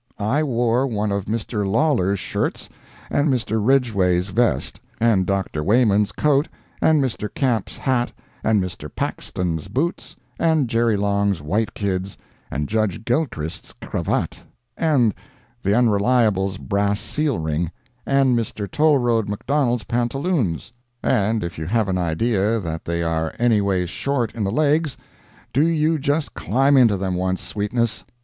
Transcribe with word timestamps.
I 0.17 0.41
wore 0.41 0.87
one 0.87 1.11
of 1.11 1.25
Mr. 1.25 1.63
Lawlor's 1.63 2.17
shirts, 2.17 2.67
and 3.11 3.27
Mr. 3.29 3.63
Ridgway's 3.63 4.29
vest, 4.29 4.79
and 4.99 5.27
Dr. 5.27 5.63
Wayman's 5.63 6.11
coat, 6.11 6.47
and 6.81 7.03
Mr. 7.03 7.31
Camp's 7.31 7.77
hat, 7.77 8.11
and 8.43 8.59
Mr. 8.63 8.89
Paxton's 8.89 9.67
boots, 9.67 10.15
and 10.39 10.67
Jerry 10.67 10.97
Long's 10.97 11.39
white 11.43 11.75
kids, 11.75 12.17
and 12.49 12.67
Judge 12.67 13.05
Gilchrist's 13.05 13.75
cravat, 13.79 14.39
and 14.75 15.13
the 15.61 15.75
Unreliable's 15.75 16.57
brass 16.57 16.99
seal 16.99 17.37
ring, 17.37 17.69
and 18.03 18.35
Mr. 18.35 18.67
Tollroad 18.67 19.29
McDonald's 19.29 19.83
pantaloons—and 19.83 21.43
if 21.43 21.59
you 21.59 21.67
have 21.67 21.87
an 21.87 21.99
idea 21.99 22.59
that 22.59 22.85
they 22.85 23.03
are 23.03 23.35
anyways 23.37 23.91
short 23.91 24.33
in 24.33 24.43
the 24.43 24.49
legs, 24.51 24.97
do 25.53 25.63
you 25.67 25.99
just 25.99 26.33
climb 26.33 26.75
into 26.75 26.97
them 26.97 27.13
once, 27.13 27.39
sweetness. 27.43 28.03